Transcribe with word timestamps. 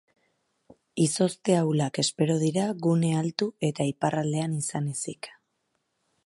Izozte 1.03 1.57
ahulak 1.57 1.99
espero 2.03 2.37
dira 2.45 2.63
gune 2.87 3.13
altu 3.19 3.49
eta 3.69 3.87
iparraldean 3.93 4.57
izan 4.63 4.89
ezik. 4.95 5.31